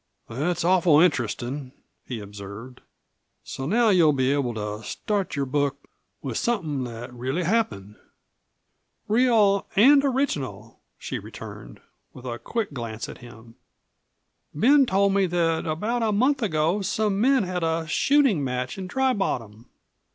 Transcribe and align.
"That's 0.27 0.63
awful 0.65 0.99
interestin'," 0.99 1.73
he 2.07 2.19
observed. 2.21 2.81
"So 3.43 3.67
now 3.67 3.89
you'll 3.89 4.13
be 4.13 4.33
able 4.33 4.55
to 4.55 4.83
start 4.83 5.35
your 5.35 5.45
book 5.45 5.77
with 6.23 6.39
somethin' 6.39 6.85
that 6.85 7.13
really 7.13 7.43
happened?" 7.43 7.97
"Real 9.07 9.67
and 9.75 10.03
original," 10.03 10.79
she 10.97 11.19
returned, 11.19 11.81
with 12.13 12.25
a 12.25 12.39
quick 12.39 12.73
glance 12.73 13.07
at 13.07 13.19
him. 13.19 13.57
"Ben 14.55 14.87
told 14.87 15.13
me 15.13 15.27
that 15.27 15.67
about 15.67 16.01
a 16.01 16.11
month 16.11 16.41
ago 16.41 16.81
some 16.81 17.21
men 17.21 17.43
had 17.43 17.61
a 17.61 17.85
shooting 17.87 18.43
match 18.43 18.79
in 18.79 18.87
Dry 18.87 19.13
Bottom. 19.13 19.69